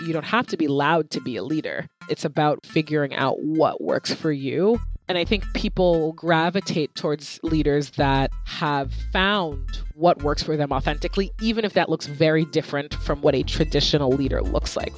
[0.00, 1.86] you don't have to be loud to be a leader.
[2.08, 4.80] It's about figuring out what works for you.
[5.08, 11.32] And I think people gravitate towards leaders that have found what works for them authentically,
[11.40, 14.92] even if that looks very different from what a traditional leader looks like.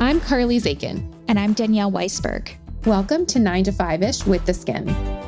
[0.00, 1.14] I'm Carly Zakin.
[1.28, 2.50] And I'm Danielle Weisberg.
[2.86, 5.27] Welcome to 9 to 5 ish with theSkimm.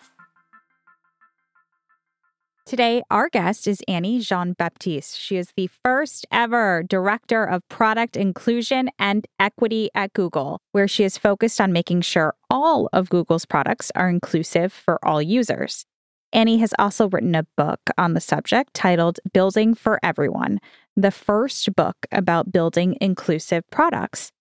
[2.71, 5.17] Today, our guest is Annie Jean-Baptiste.
[5.17, 11.03] She is the first ever director of product inclusion and equity at Google, where she
[11.03, 15.83] is focused on making sure all of Google's products are inclusive for all users.
[16.31, 20.57] Annie has also written a book on the subject titled Building for Everyone,
[20.95, 24.31] the first book about building inclusive products.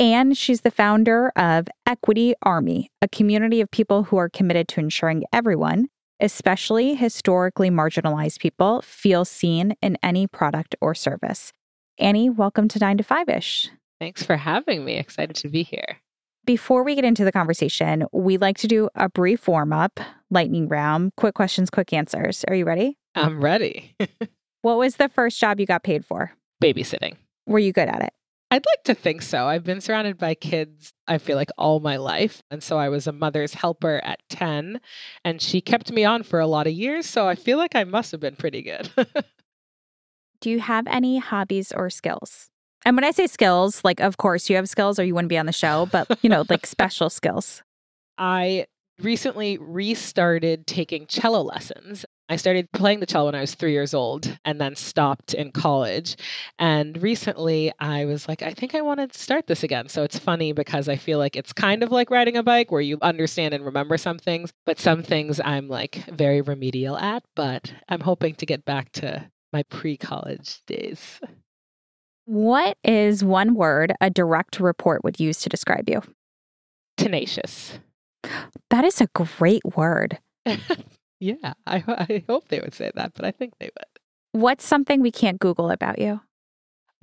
[0.00, 4.80] And she's the founder of Equity Army, a community of people who are committed to
[4.80, 5.88] ensuring everyone,
[6.20, 11.52] especially historically marginalized people, feel seen in any product or service.
[11.98, 13.70] Annie, welcome to 9 to 5 ish.
[14.00, 14.96] Thanks for having me.
[14.96, 15.98] Excited to be here.
[16.44, 19.98] Before we get into the conversation, we like to do a brief warm up,
[20.30, 22.44] lightning round, quick questions, quick answers.
[22.46, 22.98] Are you ready?
[23.14, 23.96] I'm ready.
[24.62, 26.32] what was the first job you got paid for?
[26.62, 27.16] Babysitting.
[27.46, 28.12] Were you good at it?
[28.56, 29.46] I'd like to think so.
[29.46, 32.42] I've been surrounded by kids, I feel like, all my life.
[32.50, 34.80] And so I was a mother's helper at 10,
[35.26, 37.04] and she kept me on for a lot of years.
[37.04, 38.88] So I feel like I must have been pretty good.
[40.40, 42.48] Do you have any hobbies or skills?
[42.86, 45.36] And when I say skills, like, of course, you have skills or you wouldn't be
[45.36, 47.62] on the show, but, you know, like special skills.
[48.16, 48.68] I
[49.00, 52.04] recently restarted taking cello lessons.
[52.28, 55.52] I started playing the cello when I was three years old and then stopped in
[55.52, 56.16] college.
[56.58, 59.88] And recently I was like, I think I want to start this again.
[59.88, 62.80] So it's funny because I feel like it's kind of like riding a bike where
[62.80, 67.22] you understand and remember some things, but some things I'm like very remedial at.
[67.36, 71.20] But I'm hoping to get back to my pre college days.
[72.24, 76.02] What is one word a direct report would use to describe you?
[76.96, 77.78] Tenacious.
[78.70, 80.18] That is a great word.
[81.20, 84.40] yeah, I, I hope they would say that, but I think they would.
[84.40, 86.20] What's something we can't Google about you?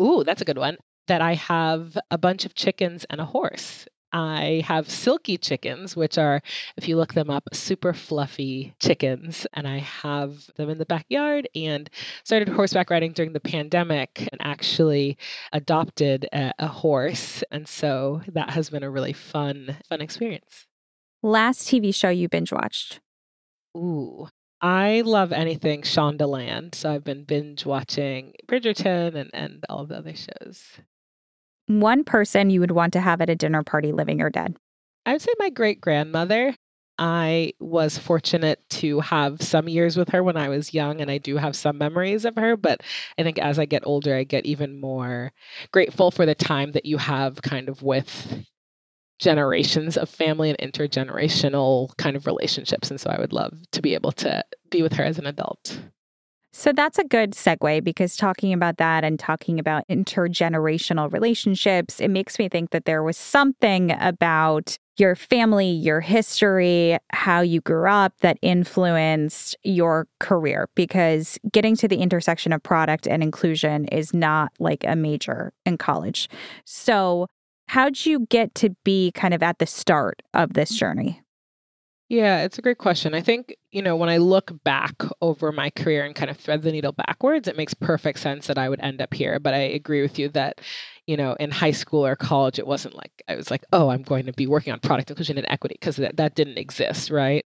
[0.02, 0.78] Ooh, that's a good one.
[1.08, 3.88] That I have a bunch of chickens and a horse.
[4.14, 6.42] I have silky chickens, which are,
[6.78, 9.48] if you look them up, super fluffy chickens.
[9.54, 11.90] And I have them in the backyard and
[12.24, 15.18] started horseback riding during the pandemic and actually
[15.52, 17.44] adopted a, a horse.
[17.52, 20.68] And so that has been a really fun, fun experience.
[21.26, 23.00] Last TV show you binge watched?
[23.78, 24.28] Ooh,
[24.60, 26.76] I love anything Shondaland.
[26.76, 30.66] So I've been binge watching Bridgerton and, and all the other shows.
[31.68, 34.58] One person you would want to have at a dinner party, living or dead?
[35.06, 36.56] I would say my great grandmother.
[37.00, 41.20] I was fortunate to have some years with her when I was young, and I
[41.20, 42.58] do have some memories of her.
[42.58, 42.82] But
[43.18, 45.32] I think as I get older, I get even more
[45.72, 48.46] grateful for the time that you have kind of with
[49.24, 52.92] generations of family and intergenerational kind of relationships.
[52.92, 55.80] And so I would love to be able to be with her as an adult.
[56.56, 62.10] So that's a good segue because talking about that and talking about intergenerational relationships, it
[62.10, 67.90] makes me think that there was something about your family, your history, how you grew
[67.90, 74.14] up that influenced your career because getting to the intersection of product and inclusion is
[74.14, 76.30] not like a major in college.
[76.66, 77.28] So,
[77.68, 81.22] how'd you get to be kind of at the start of this journey?
[82.10, 83.16] Yeah, it's a great question.
[83.16, 86.62] I think, you know, when I look back over my career and kind of thread
[86.62, 89.40] the needle backwards, it makes perfect sense that I would end up here.
[89.40, 90.62] But I agree with you that,
[91.08, 94.04] you know, in high school or college, it wasn't like I was like, oh, I'm
[94.04, 97.46] going to be working on product inclusion and equity because that, that didn't exist, right?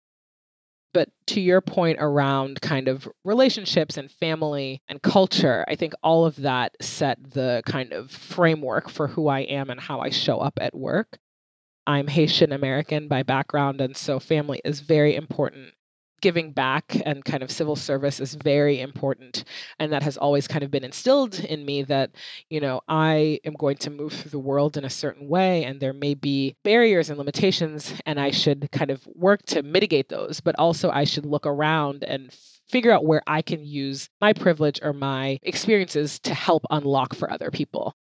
[0.93, 6.25] But to your point around kind of relationships and family and culture, I think all
[6.25, 10.39] of that set the kind of framework for who I am and how I show
[10.39, 11.19] up at work.
[11.85, 15.73] I'm Haitian American by background, and so family is very important.
[16.19, 19.43] Giving back and kind of civil service is very important.
[19.77, 22.09] And that has always kind of been instilled in me that,
[22.49, 25.79] you know, I am going to move through the world in a certain way, and
[25.79, 30.41] there may be barriers and limitations, and I should kind of work to mitigate those.
[30.41, 32.35] But also, I should look around and
[32.67, 37.31] figure out where I can use my privilege or my experiences to help unlock for
[37.31, 37.95] other people.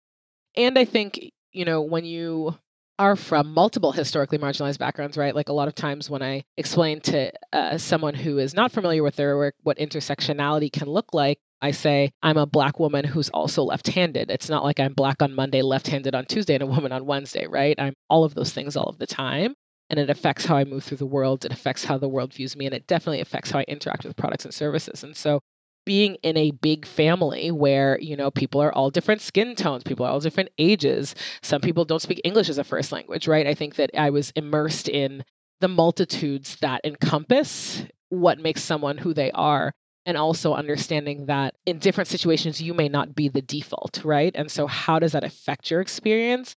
[0.55, 1.19] And I think,
[1.51, 2.57] you know, when you
[2.97, 5.35] are from multiple historically marginalized backgrounds, right?
[5.35, 9.03] Like a lot of times when I explain to uh, someone who is not familiar
[9.03, 13.29] with their work what intersectionality can look like, I say I'm a black woman who's
[13.29, 14.29] also left-handed.
[14.29, 17.47] It's not like I'm black on Monday, left-handed on Tuesday, and a woman on Wednesday,
[17.47, 17.75] right?
[17.79, 19.55] I'm all of those things all of the time.
[19.89, 21.45] And it affects how I move through the world.
[21.45, 22.65] It affects how the world views me.
[22.65, 25.03] And it definitely affects how I interact with products and services.
[25.03, 25.41] And so
[25.85, 30.05] being in a big family where you know people are all different skin tones people
[30.05, 31.15] are all different ages.
[31.41, 33.47] Some people don't speak english as a first language right?
[33.47, 35.23] I think that i was immersed in
[35.61, 39.73] the multitudes that encompass what makes someone who they are
[40.05, 44.35] and also understanding that in different situations you may not be the default right?
[44.35, 46.55] And so how does that affect your experience?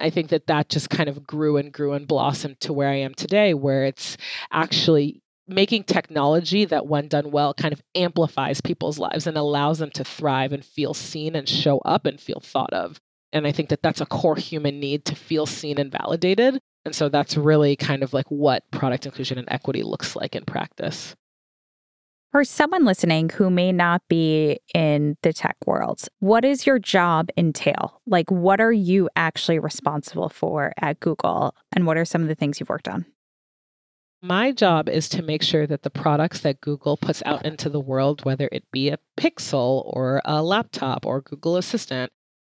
[0.00, 2.96] I think that that just kind of grew and grew and blossomed to where I
[2.96, 4.16] am today, where it's
[4.50, 9.90] actually making technology that, when done well, kind of amplifies people's lives and allows them
[9.90, 12.98] to thrive and feel seen and show up and feel thought of.
[13.32, 16.60] And I think that that's a core human need to feel seen and validated.
[16.84, 20.44] And so that's really kind of like what product inclusion and equity looks like in
[20.44, 21.14] practice.
[22.30, 27.28] For someone listening who may not be in the tech world, what does your job
[27.36, 28.00] entail?
[28.06, 31.54] Like, what are you actually responsible for at Google?
[31.72, 33.06] And what are some of the things you've worked on?
[34.24, 37.78] My job is to make sure that the products that Google puts out into the
[37.78, 42.10] world, whether it be a Pixel or a laptop or Google Assistant,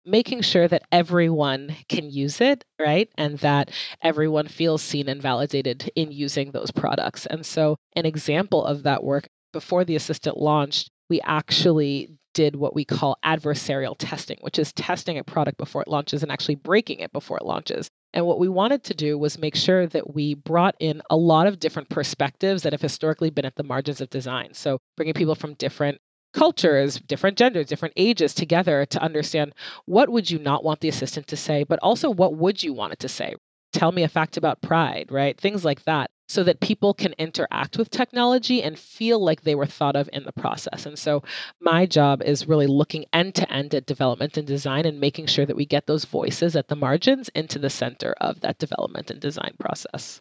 [0.05, 3.11] making sure that everyone can use it, right?
[3.19, 7.27] And that everyone feels seen and validated in using those products.
[7.27, 12.77] And so, an example of that work before the assistant launched, we actually did what
[12.77, 17.01] we call adversarial testing, which is testing a product before it launches and actually breaking
[17.01, 17.91] it before it launches.
[18.17, 21.47] And what we wanted to do was make sure that we brought in a lot
[21.47, 24.55] of different perspectives that have historically been at the margins of design.
[24.55, 25.99] So, bringing people from different
[26.33, 29.53] cultures, different genders, different ages together to understand
[29.85, 32.95] what would you not want the assistant to say, but also what would you want
[32.95, 33.35] it to say?
[33.75, 35.39] Tell me a fact about pride, right?
[35.39, 39.67] Things like that so that people can interact with technology and feel like they were
[39.67, 40.87] thought of in the process.
[40.87, 41.23] And so
[41.61, 45.47] my job is really looking end to end at development and design and making sure
[45.47, 49.21] that we get those voices at the margins into the center of that development and
[49.21, 50.21] design process.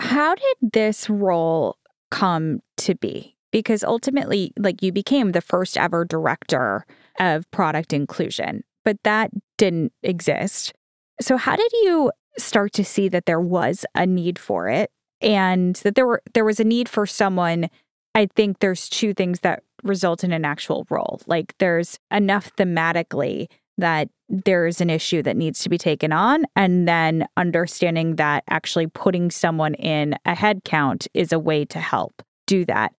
[0.00, 1.76] How did this role
[2.10, 3.36] come to be?
[3.50, 6.84] Because ultimately, like you became the first ever director
[7.18, 10.72] of product inclusion, but that didn't exist.
[11.20, 14.90] So, how did you start to see that there was a need for it
[15.20, 17.68] and that there were there was a need for someone
[18.14, 21.20] i think there's two things that result in an actual role.
[21.26, 26.88] Like there's enough thematically that there's an issue that needs to be taken on and
[26.88, 32.22] then understanding that actually putting someone in a head count is a way to help
[32.46, 32.92] do that.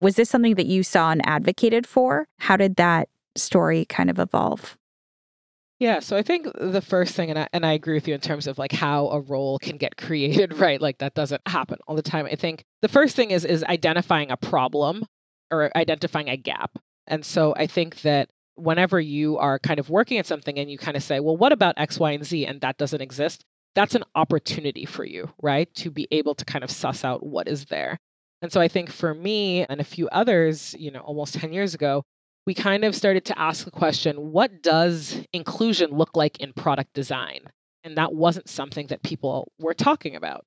[0.00, 2.28] Was this something that you saw and advocated for?
[2.38, 4.76] How did that story kind of evolve
[5.78, 8.20] yeah, so I think the first thing, and I, and I agree with you in
[8.20, 10.80] terms of like how a role can get created, right?
[10.80, 12.26] Like that doesn't happen all the time.
[12.26, 15.04] I think the first thing is is identifying a problem
[15.50, 16.78] or identifying a gap.
[17.06, 20.78] And so I think that whenever you are kind of working at something and you
[20.78, 23.44] kind of say, well, what about X, Y, and Z, and that doesn't exist,
[23.74, 25.72] that's an opportunity for you, right?
[25.76, 27.98] To be able to kind of suss out what is there.
[28.42, 31.74] And so I think for me and a few others, you know, almost 10 years
[31.74, 32.02] ago,
[32.46, 36.94] we kind of started to ask the question what does inclusion look like in product
[36.94, 37.40] design?
[37.84, 40.44] And that wasn't something that people were talking about.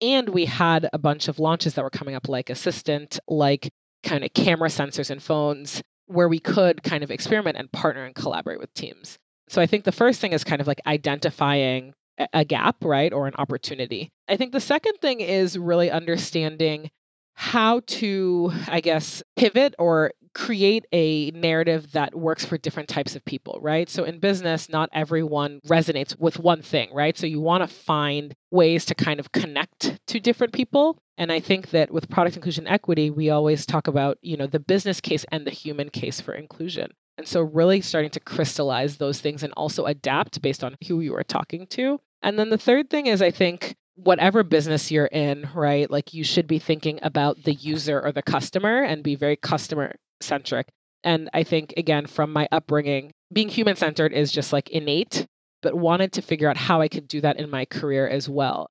[0.00, 3.70] And we had a bunch of launches that were coming up, like Assistant, like
[4.02, 8.14] kind of camera sensors and phones, where we could kind of experiment and partner and
[8.14, 9.16] collaborate with teams.
[9.48, 11.94] So I think the first thing is kind of like identifying
[12.32, 14.10] a gap, right, or an opportunity.
[14.28, 16.90] I think the second thing is really understanding
[17.34, 23.24] how to, I guess, pivot or create a narrative that works for different types of
[23.24, 23.88] people, right?
[23.88, 27.16] So in business, not everyone resonates with one thing, right?
[27.16, 30.98] So you want to find ways to kind of connect to different people.
[31.18, 34.60] And I think that with product inclusion equity, we always talk about, you know, the
[34.60, 36.90] business case and the human case for inclusion.
[37.18, 41.14] And so really starting to crystallize those things and also adapt based on who you
[41.14, 42.00] are talking to.
[42.22, 45.90] And then the third thing is I think whatever business you're in, right?
[45.90, 49.96] Like you should be thinking about the user or the customer and be very customer
[50.22, 50.68] centric.
[51.04, 55.26] And I think, again, from my upbringing, being human centered is just like innate,
[55.62, 58.70] but wanted to figure out how I could do that in my career as well.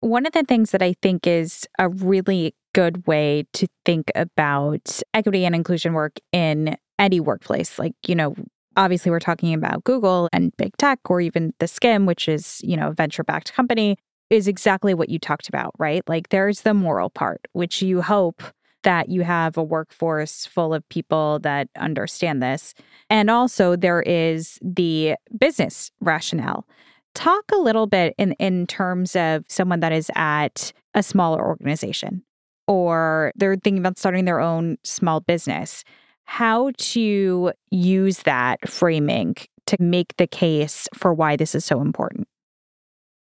[0.00, 5.00] One of the things that I think is a really good way to think about
[5.14, 8.34] equity and inclusion work in any workplace, like, you know,
[8.76, 12.88] obviously we're talking about Google and big tech or even theSkimm, which is, you know,
[12.88, 13.96] a venture backed company,
[14.30, 16.02] is exactly what you talked about, right?
[16.08, 18.42] Like there's the moral part, which you hope
[18.82, 22.74] that you have a workforce full of people that understand this.
[23.10, 26.66] And also, there is the business rationale.
[27.14, 32.22] Talk a little bit in, in terms of someone that is at a smaller organization
[32.66, 35.84] or they're thinking about starting their own small business.
[36.24, 39.36] How to use that framing
[39.66, 42.26] to make the case for why this is so important.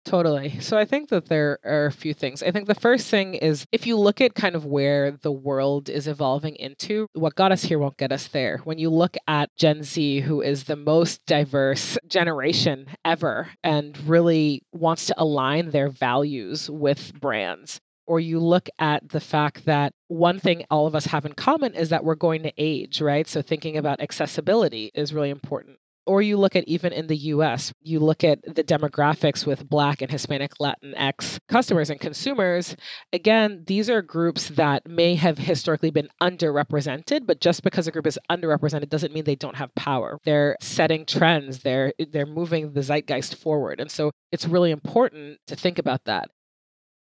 [0.04, 0.58] Totally.
[0.60, 2.42] So I think that there are a few things.
[2.42, 5.90] I think the first thing is if you look at kind of where the world
[5.90, 8.58] is evolving into, what got us here won't get us there.
[8.64, 14.62] When you look at Gen Z, who is the most diverse generation ever and really
[14.72, 20.40] wants to align their values with brands, or you look at the fact that one
[20.40, 23.28] thing all of us have in common is that we're going to age, right?
[23.28, 25.76] So thinking about accessibility is really important
[26.10, 30.02] or you look at even in the US, you look at the demographics with Black
[30.02, 32.74] and Hispanic Latinx customers and consumers.
[33.12, 38.08] Again, these are groups that may have historically been underrepresented, but just because a group
[38.08, 40.18] is underrepresented doesn't mean they don't have power.
[40.24, 43.78] They're setting trends, they're, they're moving the zeitgeist forward.
[43.78, 46.28] And so it's really important to think about that.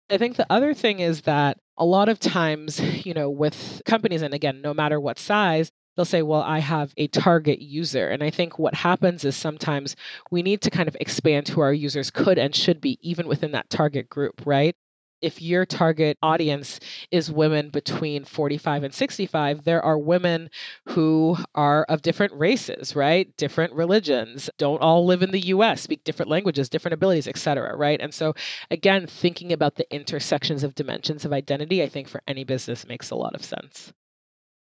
[0.09, 4.23] I think the other thing is that a lot of times, you know, with companies,
[4.23, 8.09] and again, no matter what size, they'll say, Well, I have a target user.
[8.09, 9.97] And I think what happens is sometimes
[10.31, 13.53] we need to kind of expand who our users could and should be, even within
[13.53, 14.75] that target group, right?
[15.23, 20.51] If your target audience is women between 45 and 65, there are women
[20.89, 23.35] who are of different races, right?
[23.39, 28.01] Different religions, don't all live in the US, speak different languages, different abilities, etc., right?
[28.03, 28.35] And so
[28.71, 33.11] again, thinking about the intersections of dimensions of identity, I think for any business makes
[33.11, 33.95] a lot of sense.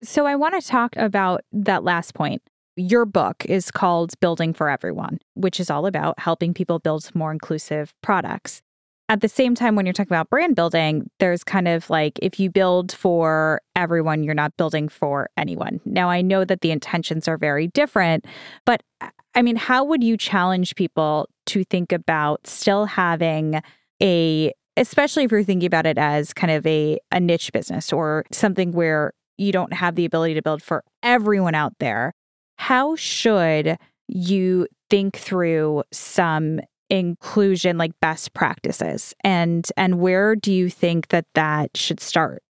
[0.03, 2.41] So I want to talk about that last point.
[2.75, 7.31] Your book is called Building for Everyone, which is all about helping people build more
[7.31, 8.61] inclusive products.
[9.07, 12.39] At the same time, when you're talking about brand building, there's kind of like if
[12.39, 15.79] you build for everyone, you're not building for anyone.
[15.85, 18.25] Now, I know that the intentions are very different,
[18.65, 23.61] but uh, I mean, how would you challenge people to think about still having
[24.01, 28.25] a especially if you're thinking about it as kind of a, a niche business or
[28.31, 32.13] something where you don't have the ability to build for everyone out there,
[32.57, 33.77] how should
[34.07, 41.25] you think through some inclusion like best practices and and where do you think that
[41.33, 42.43] that should start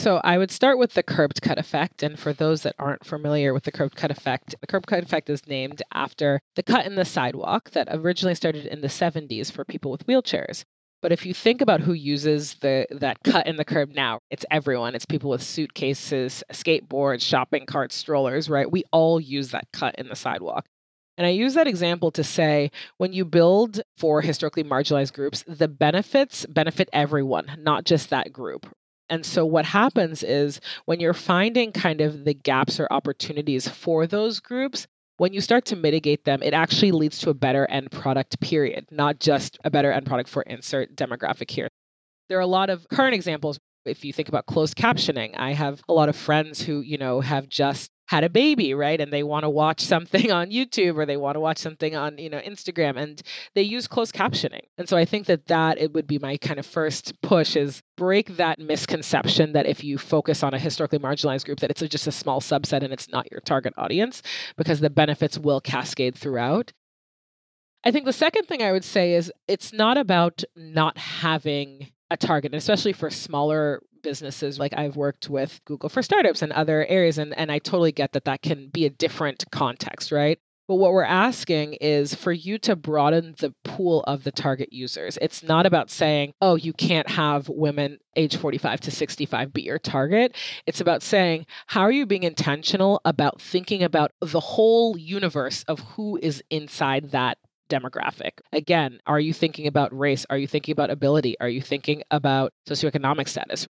[0.00, 2.02] so I would start with the curbed cut effect.
[2.02, 5.28] And for those that aren't familiar with the curbed cut effect, the curbed cut effect
[5.28, 9.62] is named after the cut in the sidewalk that originally started in the 70s for
[9.62, 10.64] people with wheelchairs.
[11.02, 14.44] But if you think about who uses the that cut in the curb now, it's
[14.50, 14.94] everyone.
[14.94, 18.70] It's people with suitcases, skateboards, shopping carts, strollers, right?
[18.70, 20.66] We all use that cut in the sidewalk.
[21.16, 25.68] And I use that example to say when you build for historically marginalized groups, the
[25.68, 28.66] benefits benefit everyone, not just that group.
[29.10, 34.06] And so what happens is when you're finding kind of the gaps or opportunities for
[34.06, 34.86] those groups,
[35.20, 38.86] when you start to mitigate them, it actually leads to a better end product, period,
[38.90, 41.68] not just a better end product for insert demographic here.
[42.30, 43.58] There are a lot of current examples.
[43.84, 47.20] If you think about closed captioning, I have a lot of friends who, you know,
[47.20, 49.00] have just had a baby, right?
[49.00, 52.18] And they want to watch something on YouTube or they want to watch something on,
[52.18, 53.22] you know, Instagram and
[53.54, 54.64] they use closed captioning.
[54.76, 57.84] And so I think that that it would be my kind of first push is
[57.96, 62.08] break that misconception that if you focus on a historically marginalized group that it's just
[62.08, 64.22] a small subset and it's not your target audience
[64.56, 66.72] because the benefits will cascade throughout.
[67.84, 72.16] I think the second thing I would say is it's not about not having a
[72.16, 77.18] target, especially for smaller businesses like I've worked with Google for startups and other areas
[77.18, 80.38] and and I totally get that that can be a different context, right?
[80.70, 85.18] But what we're asking is for you to broaden the pool of the target users.
[85.20, 89.80] It's not about saying, oh, you can't have women age 45 to 65 be your
[89.80, 90.36] target.
[90.66, 95.80] It's about saying, how are you being intentional about thinking about the whole universe of
[95.80, 97.38] who is inside that
[97.70, 98.32] demographic.
[98.52, 100.26] Again, are you thinking about race?
[100.28, 101.36] Are you thinking about ability?
[101.40, 103.66] Are you thinking about socioeconomic status?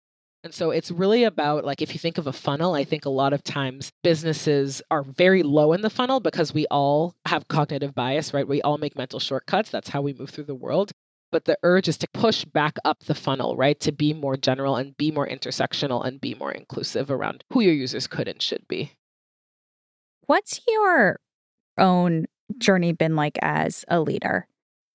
[0.46, 3.10] And so it's really about like if you think of a funnel, I think a
[3.10, 7.96] lot of times businesses are very low in the funnel because we all have cognitive
[7.96, 8.46] bias, right?
[8.46, 9.70] We all make mental shortcuts.
[9.70, 10.92] That's how we move through the world.
[11.32, 13.80] But the urge is to push back up the funnel, right?
[13.80, 17.74] To be more general and be more intersectional and be more inclusive around who your
[17.74, 18.92] users could and should be.
[20.26, 21.18] What's your
[21.76, 22.26] own
[22.56, 24.46] journey been like as a leader?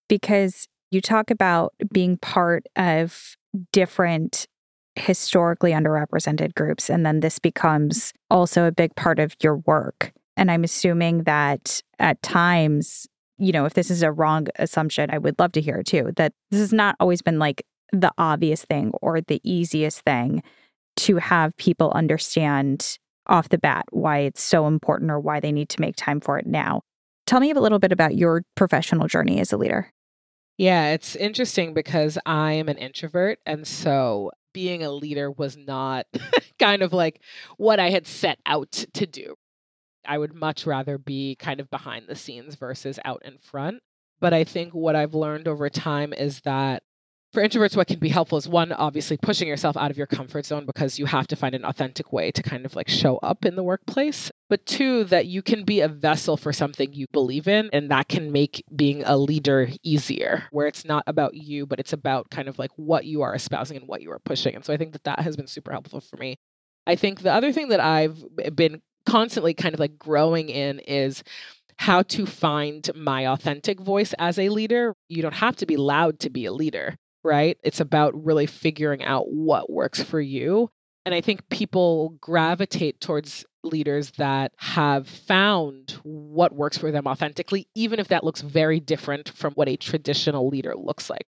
[0.07, 3.35] Because you talk about being part of
[3.73, 4.47] different
[4.95, 6.89] historically underrepresented groups.
[6.89, 10.11] And then this becomes also a big part of your work.
[10.37, 13.07] And I'm assuming that at times,
[13.37, 16.11] you know, if this is a wrong assumption, I would love to hear it too,
[16.17, 20.43] that this has not always been like the obvious thing or the easiest thing
[20.97, 25.69] to have people understand off the bat why it's so important or why they need
[25.69, 26.81] to make time for it now.
[27.27, 29.89] Tell me a little bit about your professional journey as a leader.
[30.57, 33.39] Yeah, it's interesting because I am an introvert.
[33.45, 36.05] And so being a leader was not
[36.59, 37.21] kind of like
[37.57, 39.35] what I had set out to do.
[40.05, 43.81] I would much rather be kind of behind the scenes versus out in front.
[44.19, 46.83] But I think what I've learned over time is that
[47.31, 50.45] for introverts, what can be helpful is one, obviously pushing yourself out of your comfort
[50.45, 53.45] zone because you have to find an authentic way to kind of like show up
[53.45, 54.29] in the workplace.
[54.49, 58.09] But two, that you can be a vessel for something you believe in, and that
[58.09, 62.49] can make being a leader easier, where it's not about you, but it's about kind
[62.49, 64.53] of like what you are espousing and what you are pushing.
[64.53, 66.35] And so I think that that has been super helpful for me.
[66.85, 68.21] I think the other thing that I've
[68.53, 71.23] been constantly kind of like growing in is
[71.77, 74.93] how to find my authentic voice as a leader.
[75.07, 77.57] You don't have to be loud to be a leader right?
[77.63, 80.69] It's about really figuring out what works for you.
[81.05, 87.67] And I think people gravitate towards leaders that have found what works for them authentically,
[87.75, 91.25] even if that looks very different from what a traditional leader looks like.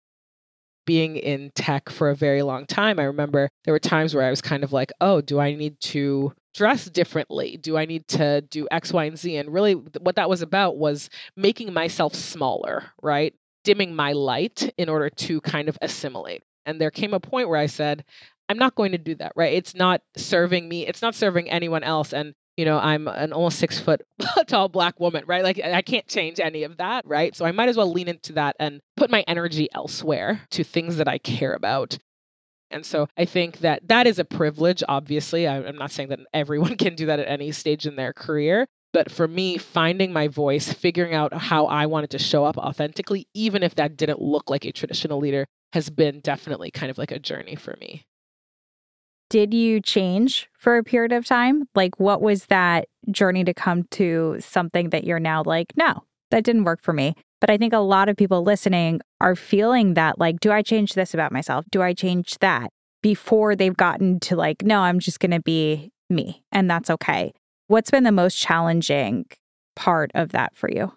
[0.85, 4.31] Being in tech for a very long time, I remember there were times where I
[4.31, 7.57] was kind of like, oh, do I need to dress differently?
[7.57, 9.35] Do I need to do X, Y, and Z?
[9.35, 13.35] And really, what that was about was making myself smaller, right?
[13.63, 16.43] Dimming my light in order to kind of assimilate.
[16.65, 18.03] And there came a point where I said,
[18.47, 19.53] I'm not going to do that, right?
[19.53, 22.13] It's not serving me, it's not serving anyone else.
[22.13, 24.01] And you know, I'm an almost six foot
[24.47, 25.45] tall black woman, right?
[25.45, 27.33] Like I can't change any of that, right?
[27.33, 30.97] So I might as well lean into that and put my energy elsewhere to things
[30.97, 31.97] that I care about.
[32.69, 35.47] And so I think that that is a privilege, obviously.
[35.47, 39.11] I'm not saying that everyone can do that at any stage in their career, but
[39.11, 43.63] for me, finding my voice, figuring out how I wanted to show up authentically, even
[43.63, 47.19] if that didn't look like a traditional leader, has been definitely kind of like a
[47.19, 48.05] journey for me.
[49.29, 51.69] Did you change for a period of time?
[51.75, 56.43] Like, what was that journey to come to something that you're now like, no, that
[56.43, 57.13] didn't work for me?
[57.39, 60.93] But I think a lot of people listening are feeling that, like, do I change
[60.93, 61.65] this about myself?
[61.69, 62.71] Do I change that?
[63.03, 67.31] Before they've gotten to, like, no, I'm just going to be me, and that's okay.
[67.69, 69.27] What's been the most challenging
[69.75, 70.91] part of that for you?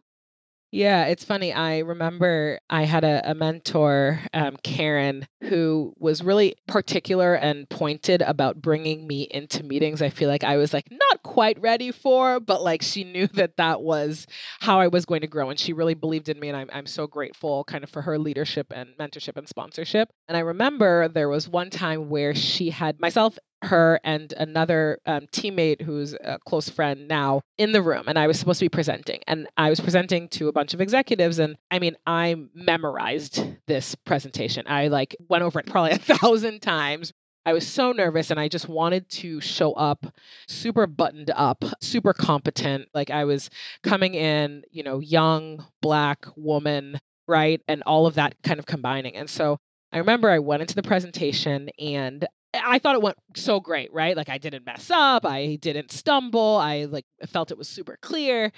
[0.70, 1.52] Yeah, it's funny.
[1.52, 8.22] I remember I had a, a mentor, um, Karen, who was really particular and pointed
[8.22, 10.00] about bringing me into meetings.
[10.00, 13.58] I feel like I was like not quite ready for, but like she knew that
[13.58, 14.26] that was
[14.60, 15.50] how I was going to grow.
[15.50, 16.48] And she really believed in me.
[16.48, 20.08] And I'm, I'm so grateful kind of for her leadership and mentorship and sponsorship.
[20.26, 25.26] And I remember there was one time where she had myself her and another um,
[25.32, 28.68] teammate who's a close friend now in the room and i was supposed to be
[28.68, 33.44] presenting and i was presenting to a bunch of executives and i mean i memorized
[33.66, 37.12] this presentation i like went over it probably a thousand times
[37.44, 40.06] I was so nervous and I just wanted to show up
[40.46, 42.88] super buttoned up, super competent.
[42.94, 43.50] Like I was
[43.82, 47.60] coming in, you know, young black woman, right?
[47.66, 49.16] And all of that kind of combining.
[49.16, 49.58] And so
[49.92, 54.16] I remember I went into the presentation and I thought it went so great, right?
[54.16, 58.52] Like I didn't mess up, I didn't stumble, I like felt it was super clear.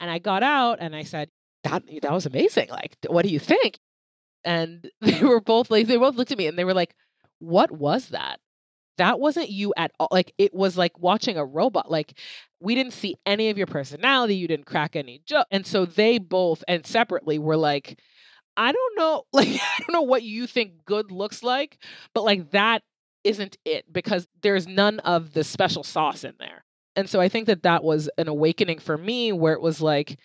[0.00, 1.30] And I got out and I said,
[1.64, 2.68] "That that was amazing.
[2.70, 3.78] Like, what do you think?"
[4.44, 6.94] And they were both like they both looked at me and they were like,
[7.38, 8.40] "What was that?"
[8.98, 10.08] That wasn't you at all.
[10.10, 11.90] Like it was like watching a robot.
[11.90, 12.18] Like
[12.60, 14.36] we didn't see any of your personality.
[14.36, 15.46] You didn't crack any joke.
[15.50, 18.00] And so they both and separately were like,
[18.56, 21.78] I don't know, like I don't know what you think good looks like,
[22.14, 22.82] but like that
[23.24, 26.64] isn't it because there's none of the special sauce in there.
[26.94, 30.18] And so I think that that was an awakening for me where it was like,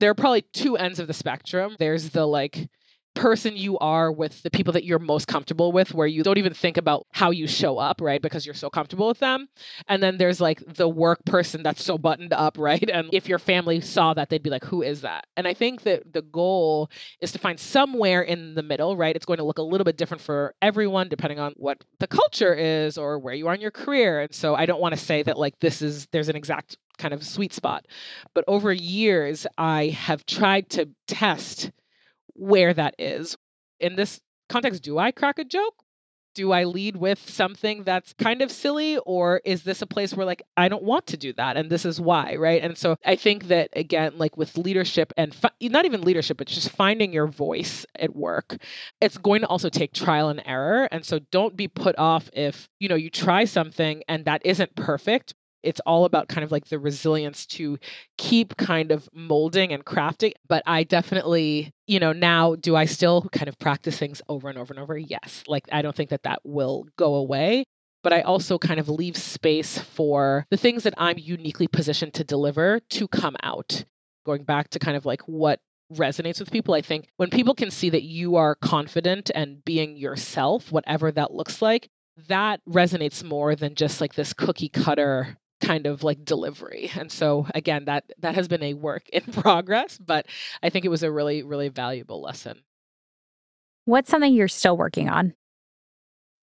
[0.00, 1.76] there are probably two ends of the spectrum.
[1.78, 2.68] There's the like,
[3.14, 6.54] person you are with the people that you're most comfortable with, where you don't even
[6.54, 8.20] think about how you show up, right?
[8.20, 9.48] Because you're so comfortable with them.
[9.88, 12.88] And then there's like the work person that's so buttoned up, right?
[12.90, 15.26] And if your family saw that, they'd be like, who is that?
[15.36, 19.14] And I think that the goal is to find somewhere in the middle, right?
[19.14, 22.54] It's going to look a little bit different for everyone, depending on what the culture
[22.54, 24.20] is or where you are in your career.
[24.20, 27.14] And so I don't want to say that like this is, there's an exact kind
[27.14, 27.86] of sweet spot.
[28.34, 31.70] But over years, I have tried to test
[32.34, 33.36] where that is.
[33.80, 35.74] In this context, do I crack a joke?
[36.34, 38.98] Do I lead with something that's kind of silly?
[38.98, 41.56] Or is this a place where, like, I don't want to do that?
[41.56, 42.60] And this is why, right?
[42.60, 46.48] And so I think that, again, like with leadership and fi- not even leadership, but
[46.48, 48.56] just finding your voice at work,
[49.00, 50.88] it's going to also take trial and error.
[50.90, 54.74] And so don't be put off if, you know, you try something and that isn't
[54.74, 57.78] perfect, it's all about kind of like the resilience to
[58.18, 60.32] keep kind of molding and crafting.
[60.48, 64.58] But I definitely, you know, now do I still kind of practice things over and
[64.58, 64.96] over and over?
[64.96, 65.42] Yes.
[65.46, 67.64] Like I don't think that that will go away.
[68.02, 72.24] But I also kind of leave space for the things that I'm uniquely positioned to
[72.24, 73.84] deliver to come out.
[74.24, 75.60] going back to kind of like what
[75.92, 76.74] resonates with people.
[76.74, 81.32] I think when people can see that you are confident and being yourself, whatever that
[81.34, 81.88] looks like,
[82.28, 86.90] that resonates more than just like this cookie cutter kind of like delivery.
[86.96, 90.26] And so again, that that has been a work in progress, but
[90.62, 92.60] I think it was a really really valuable lesson.
[93.86, 95.34] What's something you're still working on?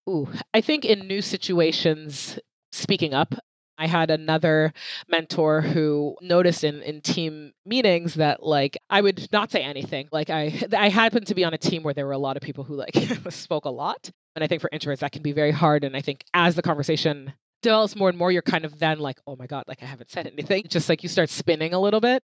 [0.09, 2.39] Ooh, I think in new situations,
[2.71, 3.35] speaking up,
[3.81, 4.73] I had another
[5.09, 10.07] mentor who noticed in, in team meetings that like I would not say anything.
[10.11, 12.43] Like I I happened to be on a team where there were a lot of
[12.43, 12.95] people who like
[13.29, 14.09] spoke a lot.
[14.35, 15.83] And I think for introverts that can be very hard.
[15.83, 19.19] And I think as the conversation develops more and more, you're kind of then like,
[19.27, 20.65] oh my God, like I haven't said anything.
[20.67, 22.23] Just like you start spinning a little bit.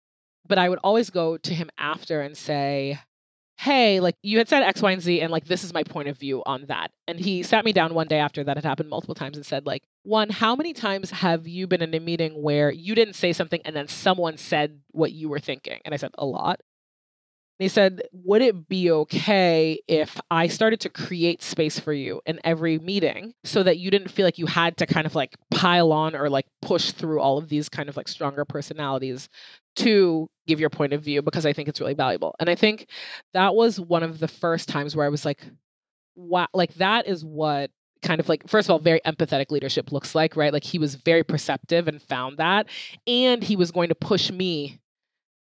[0.49, 2.99] But I would always go to him after and say,
[3.59, 6.09] hey, like you had said X, Y, and Z, and like this is my point
[6.09, 6.91] of view on that.
[7.09, 9.67] And he sat me down one day after that had happened multiple times and said,
[9.67, 13.33] like, one, how many times have you been in a meeting where you didn't say
[13.33, 15.81] something and then someone said what you were thinking?
[15.85, 16.61] And I said, a lot.
[17.59, 22.39] He said, Would it be okay if I started to create space for you in
[22.45, 25.93] every meeting so that you didn't feel like you had to kind of like pile
[25.93, 29.29] on or like push through all of these kind of like stronger personalities
[29.77, 32.35] to give your point of view because I think it's really valuable.
[32.41, 32.89] And I think
[33.35, 35.43] that was one of the first times where I was like,
[36.15, 37.71] wow, like that is what
[38.03, 40.95] kind of like first of all very empathetic leadership looks like right like he was
[40.97, 42.67] very perceptive and found that
[43.07, 44.79] and he was going to push me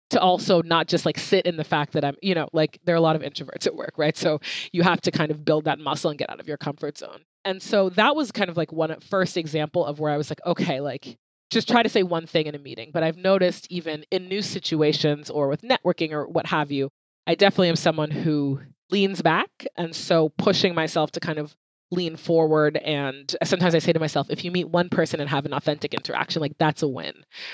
[0.09, 2.95] to also not just like sit in the fact that I'm, you know, like there
[2.95, 4.15] are a lot of introverts at work, right?
[4.15, 4.39] So
[4.71, 7.23] you have to kind of build that muscle and get out of your comfort zone.
[7.43, 10.29] And so that was kind of like one uh, first example of where I was
[10.29, 11.17] like, okay, like
[11.49, 12.91] just try to say one thing in a meeting.
[12.93, 16.89] But I've noticed even in new situations or with networking or what have you,
[17.25, 19.65] I definitely am someone who leans back.
[19.75, 21.55] And so pushing myself to kind of
[21.91, 25.45] lean forward and sometimes i say to myself if you meet one person and have
[25.45, 27.13] an authentic interaction like that's a win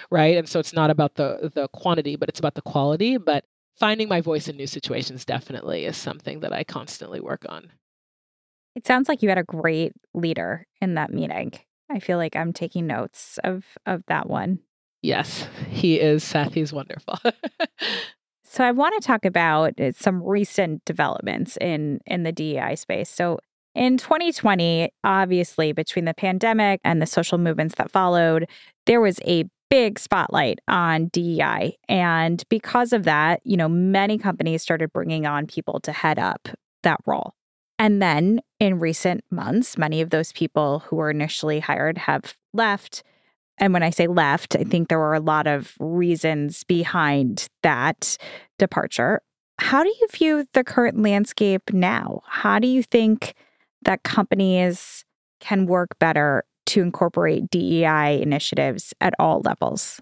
[0.10, 3.46] right and so it's not about the the quantity but it's about the quality but
[3.76, 7.72] finding my voice in new situations definitely is something that i constantly work on
[8.76, 11.52] it sounds like you had a great leader in that meeting
[11.94, 14.60] I feel like I'm taking notes of of that one.
[15.02, 16.54] Yes, he is Seth.
[16.54, 17.20] He's wonderful.
[18.44, 23.10] so I want to talk about uh, some recent developments in in the DEI space.
[23.10, 23.40] So
[23.76, 28.48] in 2020, obviously between the pandemic and the social movements that followed,
[28.86, 31.76] there was a big spotlight on DEI.
[31.90, 36.48] And because of that, you know, many companies started bringing on people to head up
[36.84, 37.34] that role.
[37.80, 43.02] And then in recent months, many of those people who were initially hired have left.
[43.58, 48.18] And when I say left, I think there were a lot of reasons behind that
[48.60, 49.22] departure.
[49.60, 52.22] How do you view the current landscape now?
[52.28, 53.34] How do you think
[53.86, 55.06] that companies
[55.40, 60.02] can work better to incorporate DEI initiatives at all levels?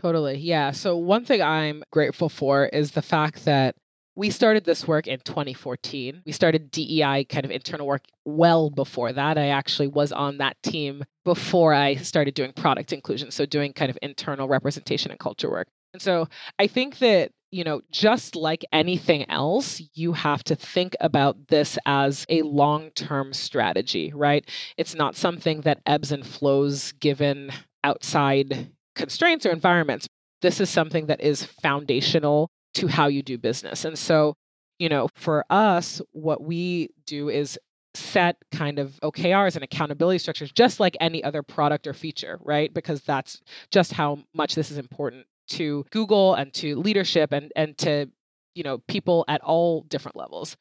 [0.00, 0.36] Totally.
[0.38, 0.70] Yeah.
[0.72, 3.74] So, one thing I'm grateful for is the fact that
[4.16, 6.22] we started this work in 2014.
[6.24, 9.38] We started DEI kind of internal work well before that.
[9.38, 13.90] I actually was on that team before I started doing product inclusion, so doing kind
[13.90, 15.68] of internal representation and culture work.
[15.92, 20.96] And so I think that, you know, just like anything else, you have to think
[21.00, 24.50] about this as a long term strategy, right?
[24.76, 27.52] It's not something that ebbs and flows given
[27.84, 30.08] outside constraints or environments.
[30.42, 33.84] This is something that is foundational to how you do business.
[33.84, 34.34] And so,
[34.80, 37.56] you know, for us, what we do is
[37.94, 42.74] set kind of OKRs and accountability structures just like any other product or feature, right?
[42.74, 43.40] Because that's
[43.70, 48.10] just how much this is important to Google and to leadership and and to,
[48.54, 50.56] you know, people at all different levels.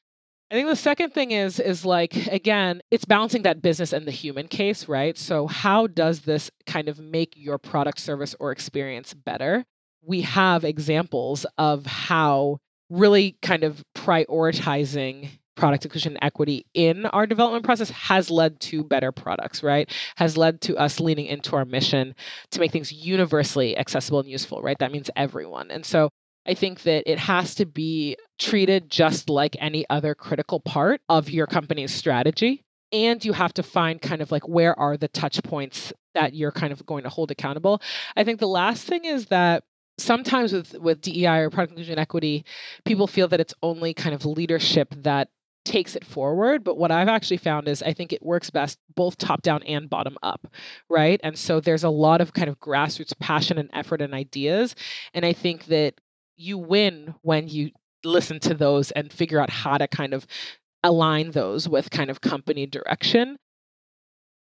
[0.51, 4.11] I think the second thing is is like again, it's balancing that business and the
[4.11, 5.17] human case, right?
[5.17, 9.65] So how does this kind of make your product service or experience better?
[10.05, 17.63] we have examples of how really kind of prioritizing product inclusion equity in our development
[17.63, 19.89] process has led to better products, right?
[20.15, 22.15] Has led to us leaning into our mission
[22.51, 24.77] to make things universally accessible and useful, right?
[24.79, 25.71] That means everyone.
[25.71, 26.09] And so
[26.45, 31.29] I think that it has to be treated just like any other critical part of
[31.29, 32.63] your company's strategy.
[32.91, 36.51] And you have to find kind of like where are the touch points that you're
[36.51, 37.81] kind of going to hold accountable.
[38.15, 39.63] I think the last thing is that
[39.97, 42.45] sometimes with with DEI or product inclusion equity,
[42.85, 45.29] people feel that it's only kind of leadership that
[45.65, 46.63] takes it forward.
[46.63, 49.89] But what I've actually found is I think it works best both top down and
[49.89, 50.47] bottom up,
[50.89, 51.19] right?
[51.23, 54.75] And so there's a lot of kind of grassroots passion and effort and ideas.
[55.13, 55.95] And I think that
[56.35, 57.71] you win when you
[58.03, 60.27] listen to those and figure out how to kind of
[60.83, 63.37] align those with kind of company direction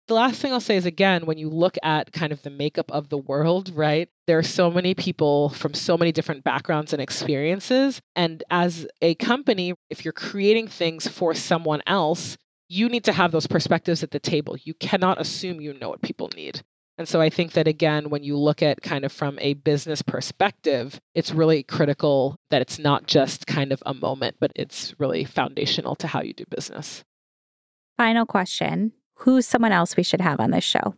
[0.09, 2.91] the last thing I'll say is again, when you look at kind of the makeup
[2.91, 4.09] of the world, right?
[4.25, 8.01] There are so many people from so many different backgrounds and experiences.
[8.15, 13.31] And as a company, if you're creating things for someone else, you need to have
[13.31, 14.57] those perspectives at the table.
[14.63, 16.61] You cannot assume you know what people need.
[16.97, 20.01] And so I think that again, when you look at kind of from a business
[20.01, 25.23] perspective, it's really critical that it's not just kind of a moment, but it's really
[25.23, 27.03] foundational to how you do business.
[27.95, 30.95] Final question Who's someone else we should have on this show?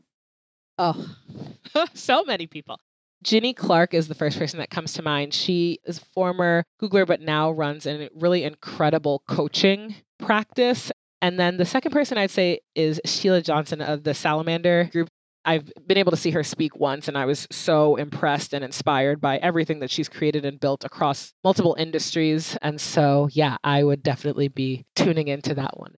[0.78, 1.16] Oh,
[1.94, 2.80] so many people.
[3.24, 5.34] Ginny Clark is the first person that comes to mind.
[5.34, 10.92] She is former Googler, but now runs a really incredible coaching practice.
[11.22, 15.08] And then the second person I'd say is Sheila Johnson of the Salamander Group.
[15.44, 19.20] I've been able to see her speak once, and I was so impressed and inspired
[19.20, 22.56] by everything that she's created and built across multiple industries.
[22.62, 25.96] And so, yeah, I would definitely be tuning into that one.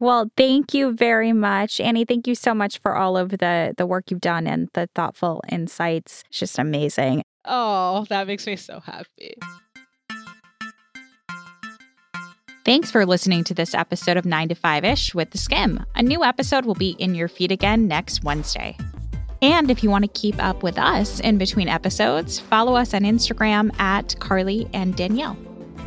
[0.00, 2.06] Well, thank you very much, Annie.
[2.06, 5.42] Thank you so much for all of the the work you've done and the thoughtful
[5.50, 6.24] insights.
[6.30, 7.22] It's just amazing.
[7.44, 9.34] Oh, that makes me so happy.
[12.64, 15.84] Thanks for listening to this episode of 9 to 5 ish with theSkimm.
[15.94, 18.76] A new episode will be in your feed again next Wednesday.
[19.42, 23.02] And if you want to keep up with us in between episodes, follow us on
[23.02, 25.38] Instagram at Carly and Danielle.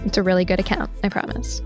[0.06, 1.62] It's a really good account, I promise.